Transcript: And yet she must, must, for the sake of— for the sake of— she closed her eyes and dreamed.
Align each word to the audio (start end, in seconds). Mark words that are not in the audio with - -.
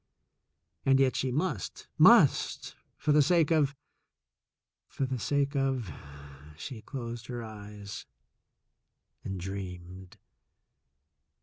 And 0.83 0.99
yet 0.99 1.15
she 1.15 1.31
must, 1.31 1.87
must, 1.95 2.75
for 2.97 3.11
the 3.11 3.21
sake 3.21 3.51
of— 3.51 3.75
for 4.87 5.05
the 5.05 5.19
sake 5.19 5.55
of— 5.55 5.91
she 6.57 6.81
closed 6.81 7.27
her 7.27 7.43
eyes 7.43 8.07
and 9.23 9.39
dreamed. 9.39 10.17